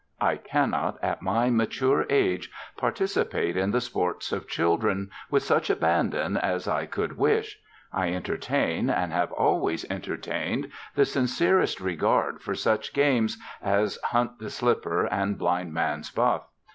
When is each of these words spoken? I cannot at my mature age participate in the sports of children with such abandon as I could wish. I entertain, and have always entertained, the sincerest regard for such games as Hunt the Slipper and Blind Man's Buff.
I 0.19 0.37
cannot 0.37 0.97
at 1.03 1.21
my 1.21 1.51
mature 1.51 2.07
age 2.09 2.49
participate 2.75 3.55
in 3.55 3.69
the 3.69 3.79
sports 3.79 4.31
of 4.31 4.47
children 4.47 5.11
with 5.29 5.43
such 5.43 5.69
abandon 5.69 6.37
as 6.37 6.67
I 6.67 6.87
could 6.87 7.19
wish. 7.19 7.59
I 7.93 8.09
entertain, 8.11 8.89
and 8.89 9.13
have 9.13 9.31
always 9.31 9.85
entertained, 9.91 10.69
the 10.95 11.05
sincerest 11.05 11.79
regard 11.79 12.41
for 12.41 12.55
such 12.55 12.93
games 12.95 13.37
as 13.61 13.97
Hunt 14.05 14.39
the 14.39 14.49
Slipper 14.49 15.05
and 15.05 15.37
Blind 15.37 15.71
Man's 15.71 16.09
Buff. 16.09 16.47